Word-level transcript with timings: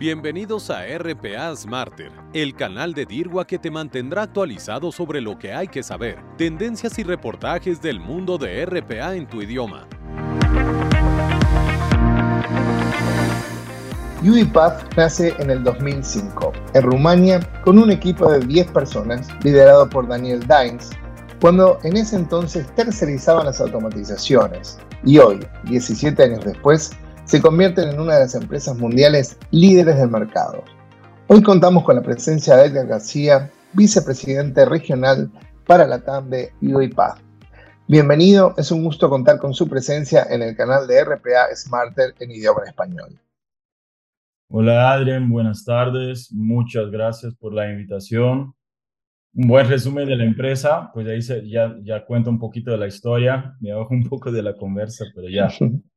Bienvenidos 0.00 0.70
a 0.70 0.80
RPA 0.96 1.54
Smarter, 1.54 2.10
el 2.32 2.54
canal 2.54 2.94
de 2.94 3.04
DIRWA 3.04 3.46
que 3.46 3.58
te 3.58 3.70
mantendrá 3.70 4.22
actualizado 4.22 4.90
sobre 4.92 5.20
lo 5.20 5.38
que 5.38 5.52
hay 5.52 5.68
que 5.68 5.82
saber, 5.82 6.18
tendencias 6.38 6.98
y 6.98 7.02
reportajes 7.02 7.82
del 7.82 8.00
mundo 8.00 8.38
de 8.38 8.64
RPA 8.64 9.14
en 9.14 9.26
tu 9.26 9.42
idioma. 9.42 9.86
UiPath 14.22 14.96
nace 14.96 15.34
en 15.38 15.50
el 15.50 15.62
2005, 15.64 16.52
en 16.72 16.82
Rumania, 16.82 17.40
con 17.62 17.78
un 17.78 17.90
equipo 17.90 18.32
de 18.32 18.40
10 18.40 18.70
personas, 18.72 19.28
liderado 19.44 19.88
por 19.88 20.08
Daniel 20.08 20.40
Dines, 20.40 20.90
cuando 21.42 21.78
en 21.84 21.98
ese 21.98 22.16
entonces 22.16 22.66
tercerizaban 22.74 23.44
las 23.44 23.60
automatizaciones. 23.60 24.78
Y 25.04 25.18
hoy, 25.18 25.40
17 25.64 26.22
años 26.22 26.44
después, 26.44 26.90
se 27.30 27.40
convierten 27.40 27.90
en 27.90 28.00
una 28.00 28.14
de 28.14 28.20
las 28.22 28.34
empresas 28.34 28.76
mundiales 28.76 29.38
líderes 29.52 29.96
del 29.98 30.10
mercado. 30.10 30.64
Hoy 31.28 31.40
contamos 31.44 31.84
con 31.84 31.94
la 31.94 32.02
presencia 32.02 32.56
de 32.56 32.66
Edgar 32.66 32.88
García, 32.88 33.48
vicepresidente 33.72 34.64
regional 34.64 35.30
para 35.64 35.86
la 35.86 36.00
TAM 36.00 36.28
de 36.28 36.52
UiPath. 36.60 37.20
Bienvenido, 37.86 38.54
es 38.58 38.72
un 38.72 38.82
gusto 38.82 39.08
contar 39.08 39.38
con 39.38 39.54
su 39.54 39.68
presencia 39.68 40.26
en 40.28 40.42
el 40.42 40.56
canal 40.56 40.88
de 40.88 41.04
RPA 41.04 41.54
Smarter 41.54 42.16
en 42.18 42.32
idioma 42.32 42.64
español. 42.66 43.20
Hola 44.48 44.90
Adrián, 44.92 45.30
buenas 45.30 45.64
tardes, 45.64 46.32
muchas 46.32 46.90
gracias 46.90 47.32
por 47.36 47.54
la 47.54 47.70
invitación. 47.70 48.56
Un 49.32 49.46
buen 49.46 49.68
resumen 49.68 50.08
de 50.08 50.16
la 50.16 50.24
empresa, 50.24 50.90
pues 50.92 51.06
ahí 51.06 51.22
se, 51.22 51.48
ya, 51.48 51.76
ya 51.82 52.04
cuento 52.04 52.30
un 52.30 52.38
poquito 52.38 52.72
de 52.72 52.78
la 52.78 52.88
historia, 52.88 53.56
me 53.60 53.72
bajo 53.72 53.94
un 53.94 54.08
poco 54.08 54.32
de 54.32 54.42
la 54.42 54.56
conversa, 54.56 55.04
pero 55.14 55.28
ya. 55.28 55.48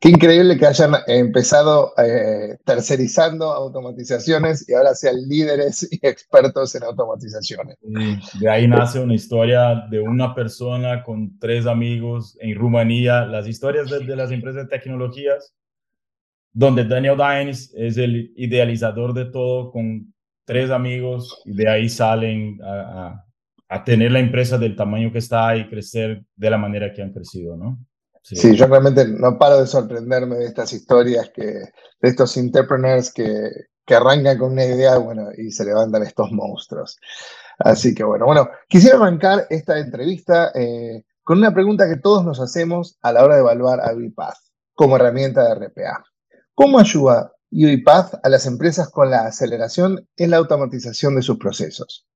Qué 0.00 0.08
increíble 0.08 0.56
que 0.56 0.66
hayan 0.66 0.94
empezado 1.06 1.92
eh, 1.98 2.56
tercerizando 2.64 3.52
automatizaciones 3.52 4.66
y 4.68 4.72
ahora 4.72 4.94
sean 4.94 5.16
líderes 5.28 5.86
y 5.90 5.98
expertos 6.02 6.74
en 6.74 6.84
automatizaciones. 6.84 7.76
de 8.40 8.48
ahí 8.48 8.66
nace 8.66 8.98
una 8.98 9.14
historia 9.14 9.86
de 9.90 10.00
una 10.00 10.34
persona 10.34 11.04
con 11.04 11.38
tres 11.38 11.66
amigos 11.66 12.38
en 12.40 12.56
Rumanía. 12.56 13.26
Las 13.26 13.46
historias 13.46 13.90
de, 13.90 14.00
de 14.00 14.16
las 14.16 14.30
empresas 14.30 14.62
de 14.62 14.78
tecnologías 14.78 15.54
donde 16.52 16.84
Daniel 16.84 17.16
Dines 17.16 17.72
es 17.76 17.96
el 17.96 18.32
idealizador 18.36 19.14
de 19.14 19.26
todo 19.26 19.70
con 19.70 20.12
tres 20.50 20.72
amigos 20.72 21.40
y 21.44 21.54
de 21.54 21.68
ahí 21.68 21.88
salen 21.88 22.58
a, 22.60 23.24
tener 23.84 24.10
la 24.10 24.18
empresa 24.18 24.58
del 24.58 24.74
tamaño 24.74 25.12
que 25.12 25.18
está 25.18 25.56
y 25.56 25.68
crecer 25.68 26.24
de 26.34 26.50
la 26.50 26.58
manera 26.58 26.92
que 26.92 27.02
han 27.02 27.12
crecido, 27.12 27.56
¿no? 27.56 27.78
Sí. 28.20 28.56
yo 28.56 28.66
realmente 28.66 29.06
no 29.06 29.38
paro 29.38 29.60
de 29.60 29.68
sorprenderme 29.68 30.34
de 30.38 30.46
estas 30.46 30.72
historias, 30.72 31.30
que, 31.32 31.44
de 31.44 31.70
estos 32.02 32.36
entrepreneurs 32.36 33.12
que, 33.12 33.24
que 33.86 33.94
arrancan 33.94 34.38
con 34.38 34.50
una 34.52 34.64
idea 34.64 34.98
bueno, 34.98 35.28
y 35.38 35.52
se 35.52 35.64
levantan 35.64 36.02
estos 36.02 36.32
monstruos. 36.32 36.98
Así 37.60 37.94
que 37.94 38.02
bueno, 38.02 38.26
bueno, 38.26 38.50
quisiera 38.68 38.96
arrancar 38.96 39.46
esta 39.50 39.78
entrevista 39.78 40.50
eh, 40.56 41.04
con 41.22 41.38
una 41.38 41.54
pregunta 41.54 41.88
que 41.88 42.00
todos 42.00 42.24
nos 42.24 42.40
hacemos 42.40 42.98
a 43.02 43.12
la 43.12 43.22
hora 43.24 43.36
de 43.36 43.42
evaluar 43.42 43.78
a 43.80 43.92
VPath 43.92 44.38
como 44.74 44.96
herramienta 44.96 45.44
de 45.44 45.66
RPA. 45.68 46.02
¿Cómo 46.56 46.80
ayuda 46.80 47.30
UiPath 47.50 48.14
a 48.22 48.28
las 48.28 48.46
empresas 48.46 48.90
con 48.90 49.10
la 49.10 49.26
aceleración 49.26 50.06
en 50.16 50.30
la 50.30 50.36
automatización 50.36 51.16
de 51.16 51.22
sus 51.22 51.38
procesos? 51.38 52.06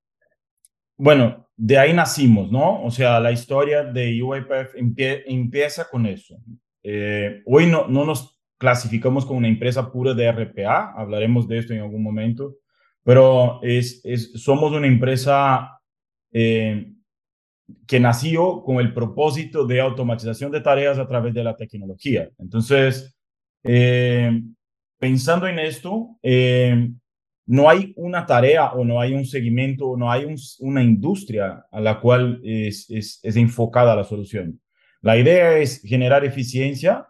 Bueno, 0.97 1.49
de 1.57 1.79
ahí 1.79 1.93
nacimos, 1.93 2.51
¿no? 2.53 2.83
O 2.85 2.91
sea, 2.91 3.19
la 3.21 3.33
historia 3.33 3.83
de 3.83 4.23
UiPath 4.23 4.71
empieza 4.77 5.89
con 5.89 6.07
eso. 6.07 6.37
Eh, 6.83 7.43
hoy 7.47 7.67
no, 7.67 7.89
no 7.89 8.05
nos 8.05 8.41
clasificamos 8.59 9.27
como 9.27 9.39
una 9.39 9.49
empresa 9.49 9.91
pura 9.91 10.15
de 10.15 10.31
RPA, 10.31 10.93
hablaremos 10.97 11.49
de 11.49 11.59
esto 11.59 11.73
en 11.73 11.81
algún 11.81 12.03
momento, 12.03 12.57
pero 13.03 13.61
es, 13.63 14.03
somos 14.37 14.73
una 14.73 14.87
empresa 14.87 15.81
eh, 16.33 16.93
que 17.87 18.01
nació 18.01 18.63
con 18.63 18.79
el 18.79 18.95
propósito 18.95 19.67
de 19.67 19.81
automatización 19.81 20.51
de 20.51 20.61
tareas 20.61 20.99
a 20.99 21.07
través 21.07 21.35
de 21.35 21.45
la 21.45 21.57
tecnología. 21.57 22.31
Entonces, 22.39 23.17
eh, 23.63 24.43
pensando 25.05 25.47
en 25.47 25.59
esto, 25.59 26.17
eh, 26.23 26.89
no 27.45 27.69
hay 27.69 27.93
una 27.99 28.25
tarea 28.25 28.73
o 28.73 28.87
no 28.87 29.03
hay 29.03 29.13
un 29.13 29.27
seguimiento 29.27 29.87
o 29.87 29.99
no 29.99 30.11
hay 30.11 30.25
una 30.61 30.83
industria 30.83 31.67
a 31.71 31.79
la 31.79 32.01
cual 32.01 32.41
es, 32.43 33.21
enfocada 33.23 33.95
la 33.95 34.05
solución. 34.05 34.63
La 35.03 35.19
idea 35.19 35.59
es 35.59 35.83
generar 35.83 36.25
eficiencia 36.25 37.07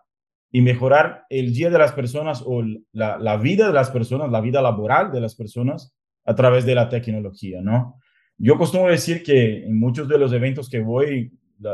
y 0.51 0.61
mejorar 0.61 1.25
el 1.31 1.55
día 1.55 1.71
de 1.71 1.79
las 1.79 1.93
personas 1.93 2.43
o 2.45 2.65
la, 2.91 3.17
la, 3.17 3.37
vida 3.37 3.69
de 3.69 3.75
las 3.75 3.93
personas, 3.93 4.29
la 4.29 4.41
vida 4.41 4.61
laboral 4.61 5.13
de 5.13 5.21
las 5.21 5.37
personas 5.37 5.95
a 6.25 6.35
través 6.35 6.67
de 6.67 6.75
la 6.75 6.89
tecnología, 6.89 7.61
¿no? 7.63 8.01
Yo 8.39 8.59
costumo 8.59 8.89
decir 8.89 9.23
que 9.23 9.67
en 9.67 9.79
muchos 9.79 10.09
de 10.09 10.19
los 10.19 10.33
eventos 10.33 10.69
que 10.69 10.81
voy, 10.81 11.31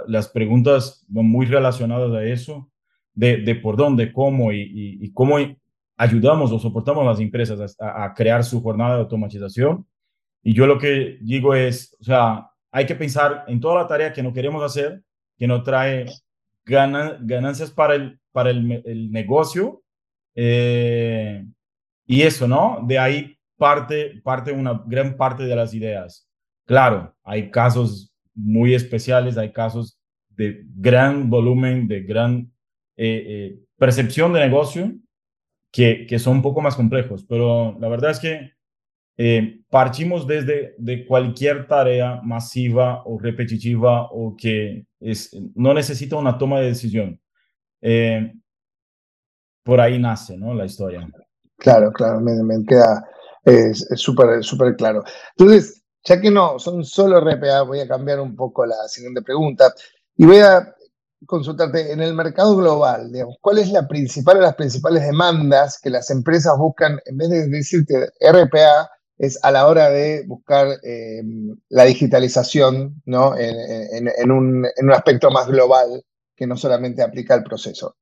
las 0.06 0.28
preguntas 0.28 1.02
van 1.08 1.24
muy 1.24 1.46
relacionadas 1.46 2.12
a 2.12 2.24
eso 2.24 2.70
de, 3.14 3.54
por 3.62 3.76
dónde, 3.76 4.12
cómo 4.12 4.52
y, 4.52 5.10
cómo 5.14 5.38
ayudamos 6.00 6.50
o 6.50 6.58
soportamos 6.58 7.02
a 7.02 7.10
las 7.10 7.20
empresas 7.20 7.76
a, 7.78 8.14
crear 8.14 8.42
su 8.42 8.62
jornada 8.62 8.94
de 8.94 9.02
automatización. 9.02 9.86
Y 10.42 10.54
yo 10.54 10.66
lo 10.66 10.78
que 10.78 11.18
digo 11.20 11.54
es, 11.54 11.94
o 12.00 12.04
sea, 12.04 12.50
hay 12.72 12.86
que 12.86 12.94
pensar 12.94 13.44
en 13.48 13.60
toda 13.60 13.82
la 13.82 13.86
tarea 13.86 14.10
que 14.10 14.22
no 14.22 14.32
queremos 14.32 14.62
hacer, 14.62 15.02
que 15.36 15.46
no 15.46 15.62
trae 15.62 16.06
ganancias 16.64 17.70
para 17.70 17.96
el, 17.96 18.18
para 18.32 18.48
el, 18.48 19.10
negocio. 19.12 19.82
Eh, 20.34 21.44
y 22.06 22.22
eso, 22.22 22.48
¿no? 22.48 22.82
De 22.86 22.98
ahí 22.98 23.36
parte, 23.58 24.22
parte 24.24 24.52
una 24.52 24.82
gran 24.86 25.18
parte 25.18 25.42
de 25.42 25.54
las 25.54 25.74
ideas. 25.74 26.26
Claro, 26.66 27.14
hay 27.22 27.50
casos 27.50 28.10
muy 28.34 28.72
especiales, 28.72 29.36
hay 29.36 29.52
casos 29.52 30.00
de 30.30 30.64
gran 30.64 31.28
volumen, 31.28 31.86
de 31.88 32.00
gran 32.00 32.50
eh, 32.96 33.24
eh, 33.26 33.58
percepción 33.76 34.32
de 34.32 34.40
negocio 34.40 34.94
que, 35.70 36.06
que, 36.06 36.18
son 36.18 36.36
un 36.36 36.42
poco 36.42 36.60
más 36.60 36.74
complejos, 36.74 37.24
pero 37.28 37.76
la 37.78 37.88
verdad 37.88 38.10
es 38.10 38.18
que 38.18 38.52
eh, 39.16 39.60
partimos 39.68 40.26
desde 40.26 40.74
de 40.78 41.06
cualquier 41.06 41.66
tarea 41.66 42.20
masiva 42.22 43.02
o 43.04 43.18
repetitiva 43.18 44.08
o 44.10 44.34
que 44.36 44.86
es, 44.98 45.36
no 45.54 45.74
necesita 45.74 46.16
una 46.16 46.38
toma 46.38 46.60
de 46.60 46.66
decisión. 46.66 47.20
por 49.62 49.80
ahí 49.80 49.98
nace 49.98 50.36
¿no? 50.36 50.54
la 50.54 50.64
historia. 50.64 51.08
Claro, 51.58 51.92
claro, 51.92 52.20
me, 52.20 52.42
me 52.42 52.64
queda 52.64 53.06
súper 53.94 54.42
súper 54.42 54.74
claro. 54.76 55.04
Entonces, 55.36 55.80
ya 56.04 56.20
que 56.20 56.30
no 56.30 56.58
son 56.58 56.84
solo 56.84 57.20
RPA, 57.20 57.62
voy 57.62 57.80
a 57.80 57.88
cambiar 57.88 58.20
un 58.20 58.34
poco 58.34 58.64
la 58.64 58.88
siguiente 58.88 59.22
pregunta 59.22 59.72
y 60.16 60.24
voy 60.24 60.38
a 60.38 60.74
consultarte, 61.26 61.92
en 61.92 62.00
el 62.00 62.14
mercado 62.14 62.56
global, 62.56 63.12
digamos, 63.12 63.36
¿cuál 63.40 63.58
es 63.58 63.70
la 63.70 63.86
principal 63.86 64.38
o 64.38 64.40
las 64.40 64.54
principales 64.54 65.02
demandas 65.02 65.78
que 65.80 65.90
las 65.90 66.10
empresas 66.10 66.56
buscan, 66.58 66.98
en 67.04 67.16
vez 67.16 67.28
de 67.30 67.48
decirte 67.48 68.10
RPA, 68.20 68.90
es 69.18 69.38
a 69.44 69.50
la 69.50 69.66
hora 69.66 69.90
de 69.90 70.24
buscar 70.26 70.66
eh, 70.82 71.22
la 71.68 71.84
digitalización 71.84 73.02
¿no? 73.04 73.34
En, 73.36 74.30
un, 74.30 74.66
aspecto 74.94 75.30
más 75.30 75.46
global 75.46 76.02
que 76.34 76.46
no 76.46 76.56
solamente 76.56 77.02
aplica 77.02 77.34
al 77.34 77.44
proceso? 77.44 77.96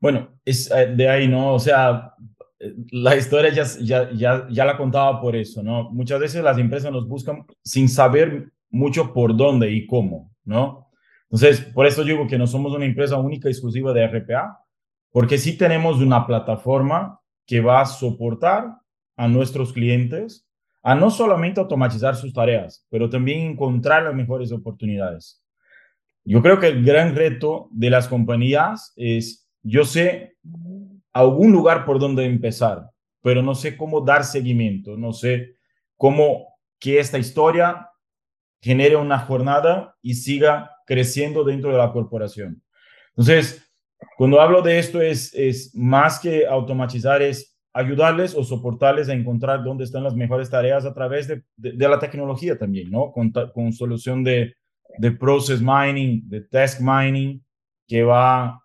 Bueno, 0.00 0.40
es 0.46 0.70
eh, 0.70 0.94
de 0.96 1.08
ahí, 1.10 1.28
¿no? 1.28 1.54
O 1.54 1.58
sea, 1.58 2.14
la 2.90 3.16
historia 3.16 3.52
ya, 3.52 3.64
ya, 3.80 4.10
ya, 4.12 4.46
ya 4.50 4.64
la 4.64 4.78
contaba 4.78 5.20
por 5.20 5.36
eso, 5.36 5.62
¿no? 5.62 5.90
Muchas 5.90 6.20
veces 6.20 6.42
las 6.42 6.56
empresas 6.56 6.90
nos 6.90 7.06
buscan 7.06 7.44
sin 7.62 7.88
saber 7.88 8.50
mucho 8.70 9.12
por 9.12 9.36
dónde 9.36 9.70
y 9.70 9.86
cómo, 9.86 10.32
¿no? 10.44 10.89
Entonces, 11.30 11.60
por 11.60 11.86
eso 11.86 12.02
digo 12.02 12.26
que 12.26 12.38
no 12.38 12.46
somos 12.46 12.72
una 12.72 12.84
empresa 12.84 13.16
única 13.16 13.48
y 13.48 13.52
exclusiva 13.52 13.92
de 13.92 14.04
RPA, 14.06 14.64
porque 15.12 15.38
sí 15.38 15.56
tenemos 15.56 16.00
una 16.00 16.26
plataforma 16.26 17.20
que 17.46 17.60
va 17.60 17.80
a 17.80 17.86
soportar 17.86 18.76
a 19.16 19.28
nuestros 19.28 19.72
clientes 19.72 20.46
a 20.82 20.94
no 20.94 21.10
solamente 21.10 21.60
automatizar 21.60 22.16
sus 22.16 22.32
tareas, 22.32 22.86
pero 22.88 23.10
también 23.10 23.50
encontrar 23.50 24.02
las 24.02 24.14
mejores 24.14 24.50
oportunidades. 24.50 25.42
Yo 26.24 26.42
creo 26.42 26.58
que 26.58 26.68
el 26.68 26.84
gran 26.84 27.14
reto 27.14 27.68
de 27.70 27.90
las 27.90 28.08
compañías 28.08 28.92
es, 28.96 29.48
yo 29.62 29.84
sé 29.84 30.36
algún 31.12 31.52
lugar 31.52 31.84
por 31.84 31.98
donde 31.98 32.24
empezar, 32.24 32.90
pero 33.22 33.42
no 33.42 33.54
sé 33.54 33.76
cómo 33.76 34.00
dar 34.00 34.24
seguimiento, 34.24 34.96
no 34.96 35.12
sé 35.12 35.56
cómo 35.96 36.46
que 36.78 36.98
esta 36.98 37.18
historia 37.18 37.89
genere 38.60 38.96
una 38.96 39.18
jornada 39.18 39.96
y 40.02 40.14
siga 40.14 40.70
creciendo 40.86 41.44
dentro 41.44 41.72
de 41.72 41.78
la 41.78 41.92
corporación. 41.92 42.62
Entonces, 43.10 43.70
cuando 44.16 44.40
hablo 44.40 44.62
de 44.62 44.78
esto 44.78 45.00
es, 45.00 45.34
es 45.34 45.74
más 45.74 46.18
que 46.20 46.46
automatizar, 46.46 47.22
es 47.22 47.56
ayudarles 47.72 48.34
o 48.34 48.42
soportarles 48.42 49.08
a 49.08 49.14
encontrar 49.14 49.62
dónde 49.62 49.84
están 49.84 50.04
las 50.04 50.14
mejores 50.14 50.50
tareas 50.50 50.84
a 50.84 50.92
través 50.92 51.28
de, 51.28 51.42
de, 51.56 51.88
la 51.88 51.98
tecnología 51.98 52.58
también, 52.58 52.90
¿no? 52.90 53.12
Con, 53.12 53.30
con 53.30 53.72
solución 53.72 54.24
de, 54.24 54.54
de 54.98 55.12
process 55.12 55.60
mining, 55.62 56.28
de 56.28 56.40
task 56.42 56.80
mining, 56.80 57.42
que 57.86 58.02
va 58.02 58.62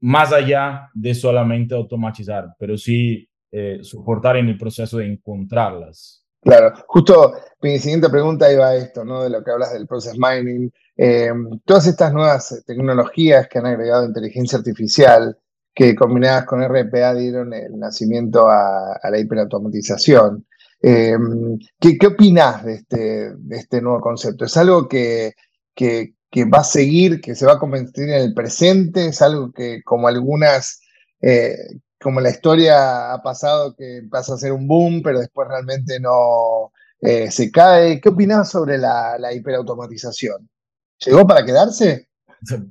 más 0.00 0.32
allá 0.32 0.90
de 0.94 1.14
solamente 1.14 1.74
automatizar, 1.74 2.54
pero 2.58 2.76
sí 2.76 3.28
eh, 3.50 3.78
soportar 3.82 4.36
en 4.36 4.48
el 4.48 4.58
proceso 4.58 4.98
de 4.98 5.06
encontrarlas. 5.06 6.25
Claro, 6.46 6.74
justo 6.86 7.34
mi 7.60 7.76
siguiente 7.80 8.08
pregunta 8.08 8.52
iba 8.52 8.68
a 8.68 8.76
esto, 8.76 9.04
¿no? 9.04 9.24
De 9.24 9.30
lo 9.30 9.42
que 9.42 9.50
hablas 9.50 9.72
del 9.72 9.88
process 9.88 10.14
mining. 10.16 10.70
Eh, 10.96 11.32
todas 11.64 11.88
estas 11.88 12.12
nuevas 12.12 12.62
tecnologías 12.64 13.48
que 13.48 13.58
han 13.58 13.66
agregado 13.66 14.06
inteligencia 14.06 14.56
artificial, 14.56 15.36
que 15.74 15.96
combinadas 15.96 16.44
con 16.44 16.62
RPA 16.62 17.14
dieron 17.14 17.52
el 17.52 17.76
nacimiento 17.76 18.48
a, 18.48 18.96
la 19.10 19.18
hiperautomatización. 19.18 20.46
Eh, 20.80 21.16
¿qué, 21.80 21.98
¿Qué 21.98 22.06
opinás 22.06 22.64
de 22.64 22.74
este, 22.74 23.34
de 23.34 23.56
este 23.56 23.82
nuevo 23.82 24.00
concepto? 24.00 24.44
¿Es 24.44 24.56
algo 24.56 24.88
que, 24.88 25.34
que, 25.74 26.14
va 26.44 26.58
a 26.58 26.64
seguir, 26.64 27.20
que 27.20 27.34
se 27.34 27.44
va 27.44 27.54
a 27.54 27.58
convertir 27.58 28.04
en 28.04 28.22
el 28.22 28.34
presente? 28.34 29.06
¿Es 29.06 29.20
algo 29.20 29.50
que, 29.50 29.82
como 29.82 30.06
algunas 30.06 30.80
eh, 31.20 31.56
como 32.00 32.20
la 32.20 32.30
historia 32.30 33.12
ha 33.12 33.22
pasado 33.22 33.74
que 33.74 34.02
pasa 34.10 34.34
a 34.34 34.38
ser 34.38 34.52
un 34.52 34.66
boom, 34.66 35.02
pero 35.02 35.20
después 35.20 35.48
realmente 35.48 35.98
no 35.98 36.72
eh, 37.00 37.30
se 37.30 37.50
cae. 37.50 38.00
¿Qué 38.00 38.10
opinas 38.10 38.50
sobre 38.50 38.78
la, 38.78 39.32
hiperautomatización? 39.34 40.48
¿Llegó 41.04 41.26
para 41.26 41.44
quedarse? 41.44 42.08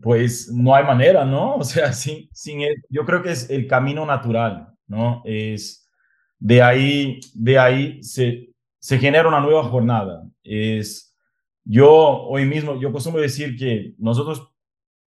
Pues 0.02 0.52
no 0.52 0.76
hay 0.76 0.84
manera, 0.84 1.26
¿no? 1.26 1.56
O 1.56 1.64
sea, 1.64 1.92
sin, 1.94 2.30
sin 2.32 2.62
yo 2.90 3.06
creo 3.06 3.24
que 3.24 3.32
es 3.32 3.50
el 3.50 3.68
camino 3.68 4.06
natural, 4.06 4.74
¿no? 4.88 5.22
Es 5.26 5.90
de 6.38 6.62
ahí, 6.62 7.20
de 7.34 7.58
ahí 7.58 8.04
se, 8.04 8.54
se 8.80 9.00
genera 9.00 9.28
una 9.28 9.40
nueva 9.40 9.64
jornada. 9.64 10.24
Es, 10.44 11.16
yo 11.64 11.90
hoy 11.90 12.46
mismo, 12.46 12.80
yo 12.80 12.92
costumo 12.92 13.18
decir 13.18 13.58
que 13.58 13.96
nosotros 13.98 14.48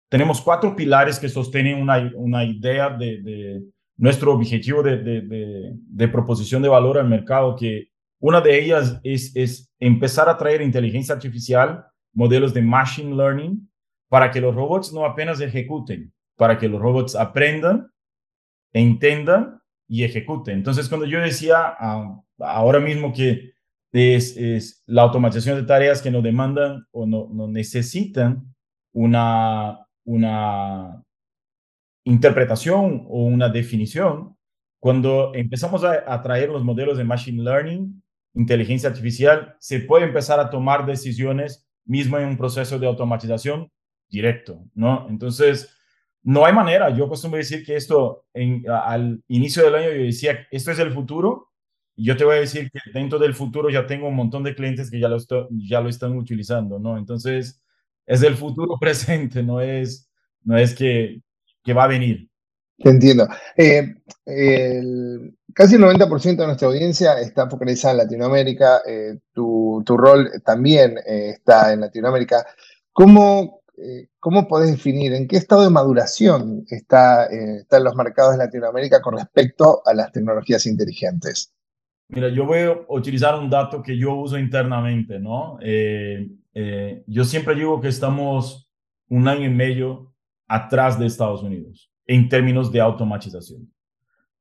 tenemos 0.08 0.40
cuatro 0.40 0.76
pilares 0.76 1.18
que 1.18 1.28
sostienen 1.28 1.82
una, 1.82 2.12
una 2.14 2.44
idea 2.44 2.90
de 2.90 3.64
nuestro 3.96 4.32
objetivo 4.32 4.82
de, 4.82 6.08
proposición 6.12 6.62
de 6.62 6.68
valor 6.68 6.98
al 6.98 7.08
mercado, 7.08 7.56
que 7.56 7.88
una 8.20 8.40
de 8.40 8.62
ellas 8.62 9.00
es, 9.02 9.34
es 9.34 9.72
empezar 9.78 10.28
a 10.28 10.36
traer 10.36 10.62
inteligencia 10.62 11.14
artificial, 11.14 11.86
modelos 12.12 12.52
de 12.54 12.62
machine 12.62 13.14
learning, 13.14 13.68
para 14.08 14.30
que 14.30 14.40
los 14.40 14.54
robots 14.54 14.92
no 14.92 15.04
apenas 15.04 15.40
ejecuten, 15.40 16.12
para 16.36 16.58
que 16.58 16.68
los 16.68 16.80
robots 16.80 17.14
aprendan, 17.14 17.90
entendan 18.72 19.60
y 19.88 20.04
ejecuten. 20.04 20.58
Entonces, 20.58 20.88
cuando 20.88 21.06
yo 21.06 21.20
decía 21.20 21.56
ah, 21.78 22.20
ahora 22.38 22.80
mismo 22.80 23.12
que 23.12 23.52
es, 23.92 24.36
es, 24.36 24.82
la 24.86 25.02
automatización 25.02 25.56
de 25.56 25.66
tareas 25.66 26.02
que 26.02 26.10
no 26.10 26.20
demandan 26.20 26.86
o 26.90 27.06
no, 27.06 27.28
no 27.32 27.48
necesitan 27.48 28.54
una, 28.92 29.86
una 30.04 31.02
interpretación 32.06 33.04
o 33.08 33.24
una 33.24 33.48
definición, 33.48 34.36
cuando 34.78 35.32
empezamos 35.34 35.82
a, 35.84 36.22
traer 36.22 36.48
los 36.50 36.62
modelos 36.62 36.96
de 36.96 37.04
Machine 37.04 37.42
Learning, 37.42 38.02
inteligencia 38.34 38.88
artificial, 38.88 39.56
se 39.58 39.80
puede 39.80 40.04
empezar 40.04 40.38
a 40.38 40.48
tomar 40.48 40.86
decisiones 40.86 41.68
mismo 41.84 42.16
en 42.18 42.28
un 42.28 42.36
proceso 42.36 42.78
de 42.78 42.86
automatización 42.86 43.70
directo, 44.08 44.64
¿no? 44.74 45.06
Entonces, 45.08 45.76
no 46.22 46.44
hay 46.46 46.52
manera. 46.52 46.90
Yo 46.90 47.06
acostumbro 47.06 47.38
decir 47.38 47.64
que 47.64 47.74
esto, 47.74 48.24
al 48.68 49.22
inicio 49.26 49.64
del 49.64 49.74
año, 49.74 49.90
yo 49.90 50.04
decía, 50.04 50.46
esto 50.52 50.70
es 50.70 50.78
el 50.78 50.92
futuro. 50.92 51.50
Y 51.96 52.04
yo 52.04 52.16
te 52.16 52.24
voy 52.24 52.36
a 52.36 52.40
decir 52.40 52.70
que 52.70 52.78
dentro 52.92 53.18
del 53.18 53.34
futuro 53.34 53.68
ya 53.70 53.86
tengo 53.86 54.06
un 54.06 54.14
montón 54.14 54.44
de 54.44 54.54
clientes 54.54 54.90
que 54.90 55.00
ya 55.00 55.08
lo, 55.08 55.18
ya 55.50 55.80
lo 55.80 55.88
están 55.88 56.16
utilizando, 56.16 56.78
¿no? 56.78 56.98
Entonces, 56.98 57.60
es 58.06 58.22
el 58.22 58.36
futuro 58.36 58.76
presente, 58.80 59.42
no 59.42 59.60
es, 59.60 60.08
no 60.44 60.56
es 60.56 60.74
que 60.74 61.22
que 61.66 61.74
va 61.74 61.84
a 61.84 61.88
venir. 61.88 62.30
Te 62.78 62.90
entiendo. 62.90 63.26
Eh, 63.56 63.94
casi 65.52 65.74
el 65.74 65.82
90% 65.82 66.36
de 66.36 66.46
nuestra 66.46 66.68
audiencia 66.68 67.18
está 67.18 67.50
focalizada 67.50 67.92
en 67.92 67.98
Latinoamérica. 67.98 68.82
Eh, 68.86 69.18
tu, 69.32 69.82
rol 69.86 70.30
también 70.44 70.96
eh, 70.98 71.30
está 71.30 71.72
en 71.72 71.80
Latinoamérica. 71.80 72.46
¿Cómo, 72.92 73.62
¿Cómo 74.20 74.46
podés 74.46 74.70
definir 74.70 75.12
en 75.12 75.26
qué 75.26 75.36
estado 75.36 75.64
de 75.64 75.70
maduración 75.70 76.64
está, 76.70 77.26
están 77.26 77.84
los 77.84 77.94
mercados 77.94 78.32
de 78.32 78.38
Latinoamérica 78.38 79.02
con 79.02 79.16
respecto 79.16 79.82
a 79.84 79.92
las 79.92 80.12
tecnologías 80.12 80.64
inteligentes? 80.66 81.52
Mira, 82.08 82.28
yo 82.28 82.46
voy 82.46 82.60
a 82.60 82.78
utilizar 82.88 83.34
un 83.34 83.50
dato 83.50 83.82
que 83.82 83.98
yo 83.98 84.14
uso 84.14 84.38
internamente, 84.38 85.18
¿no? 85.18 85.58
yo 87.06 87.24
siempre 87.24 87.54
digo 87.54 87.82
que 87.82 87.88
estamos 87.88 88.70
un 89.08 89.28
año 89.28 89.44
y 89.44 89.50
medio 89.50 90.15
atrás 90.46 90.98
de 90.98 91.06
Estados 91.06 91.42
Unidos 91.42 91.90
en 92.06 92.28
términos 92.28 92.70
de 92.70 92.80
automatización. 92.80 93.70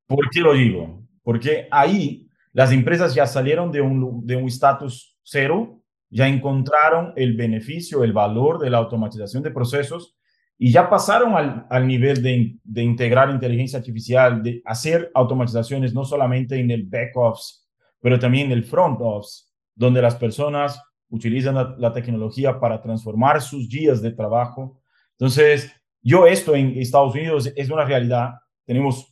¿Por 0.07 0.30
qué 0.30 0.42
lo 0.42 0.54
digo? 0.54 1.04
Porque 1.24 1.68
ahí 1.72 2.28
las 2.54 2.72
empresas 2.72 3.16
ya 3.16 3.25
salieron 3.25 3.72
de 3.72 3.81
un 3.81 4.25
de 4.25 4.36
un 4.36 4.48
estatus 4.48 5.18
cero, 5.24 5.81
ya 6.10 6.28
encontraron 6.28 7.13
el 7.16 7.36
beneficio, 7.36 8.04
el 8.04 8.13
valor 8.13 8.60
de 8.60 8.69
la 8.69 8.78
automatización 8.78 9.44
de 9.44 9.52
procesos 9.52 10.16
y 10.57 10.72
ya 10.72 10.90
pasaron 10.90 11.34
al, 11.34 11.66
al 11.69 11.86
nivel 11.86 12.24
de, 12.24 12.57
de, 12.63 12.84
integrar 12.84 13.30
inteligencia 13.30 13.80
artificial, 13.80 14.42
de 14.42 14.62
hacer 14.63 15.12
automatizaciones 15.13 15.94
no 15.94 16.06
solamente 16.06 16.57
en 16.57 16.72
el 16.72 16.84
back 16.84 17.12
office, 17.16 17.66
pero 18.00 18.18
también 18.18 18.48
en 18.48 18.54
el 18.54 18.63
front 18.63 19.00
office, 19.02 19.48
donde 19.75 20.02
las 20.02 20.16
personas 20.16 20.81
utilizan 21.10 21.56
la, 21.56 21.75
la 21.78 21.92
tecnología 21.92 22.57
para 22.57 22.81
transformar 22.81 23.42
sus 23.42 23.68
días 23.68 24.02
de 24.02 24.12
trabajo. 24.12 24.80
Entonces, 25.18 25.72
yo 26.06 26.28
esto 26.28 26.56
en 26.56 26.78
Estados 26.78 27.16
Unidos 27.16 27.52
es 27.56 27.69
una 27.72 27.84
realidad. 27.84 28.36
Tenemos 28.63 29.12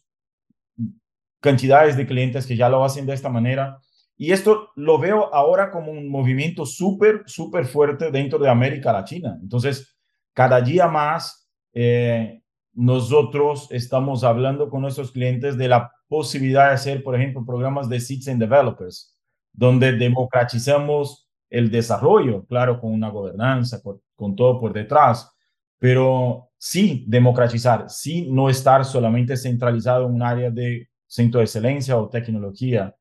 cantidades 1.40 1.98
de 1.98 2.06
clientes 2.06 2.46
que 2.46 2.56
ya 2.56 2.70
lo 2.70 2.86
hacen 2.86 3.08
de 3.08 3.16
esta 3.16 3.30
manera. 3.30 3.80
Y 4.16 4.32
esto 4.32 4.70
lo 4.76 5.00
veo 5.00 5.34
ahora 5.34 5.72
como 5.72 5.92
un 5.92 6.08
movimiento 6.08 6.68
súper, 6.68 7.24
súper 7.26 7.66
fuerte 7.66 8.12
dentro 8.12 8.38
de 8.38 8.48
América 8.48 8.94
Latina. 8.94 9.36
Entonces, 9.42 9.98
cada 10.34 10.62
día 10.62 10.88
más 10.88 11.50
eh, 11.74 12.44
nosotros 12.74 13.70
estamos 13.72 14.24
hablando 14.24 14.70
con 14.70 14.82
nuestros 14.82 15.12
clientes 15.12 15.58
de 15.58 15.70
la 15.70 15.92
posibilidad 16.08 16.68
de 16.68 16.76
hacer, 16.76 17.04
por 17.04 17.16
ejemplo, 17.16 17.44
programas 17.44 17.90
de 17.90 17.96
and 17.96 18.40
Developers, 18.40 19.18
donde 19.52 19.94
democratizamos 19.94 21.28
el 21.50 21.72
desarrollo, 21.72 22.46
claro, 22.46 22.80
con 22.80 22.94
una 22.94 23.10
gobernanza, 23.10 23.82
con, 23.82 24.00
con 24.16 24.36
todo 24.36 24.60
por 24.60 24.74
detrás, 24.74 25.32
pero 25.80 26.53
sí 26.66 27.04
democratizar, 27.10 27.90
sí 27.90 28.26
no 28.32 28.50
estar 28.50 28.86
solamente 28.86 29.36
centralizado 29.36 30.06
en 30.06 30.14
un 30.14 30.22
área 30.22 30.50
de 30.50 30.88
centro 31.06 31.40
de 31.40 31.44
excelencia 31.44 31.98
o 31.98 32.08
tecnología. 32.08 32.96